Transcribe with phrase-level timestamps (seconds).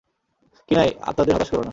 [0.69, 1.69] কিনাই, আত্মাদের হতাশ করো না।